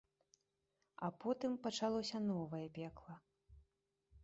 А 1.07 1.09
потым 1.25 1.51
пачалося 1.67 2.23
новае 2.31 2.65
пекла. 2.81 3.15